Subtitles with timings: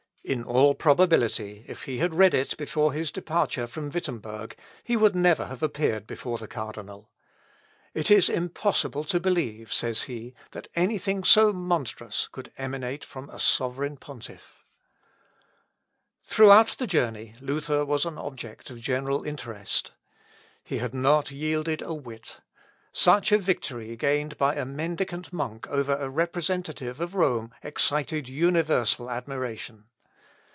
[0.23, 5.15] In all probability, if he had read it before his departure from Wittemberg, he would
[5.15, 7.09] never have appeared before the cardinal.
[7.95, 13.31] "It is impossible to believe," says he, "that any thing so monstrous could emanate from
[13.31, 14.63] a sovereign pontiff."
[16.29, 16.29] Luth.
[16.29, 16.29] Ep.
[16.29, 16.43] i, p.
[16.43, 16.77] 166.
[16.77, 19.91] Throughout the journey, Luther was an object of general interest.
[20.63, 22.37] He had not yielded a whit.
[22.93, 29.09] Such a victory gained by a mendicant monk over a representative of Rome, excited universal
[29.09, 29.85] admiration.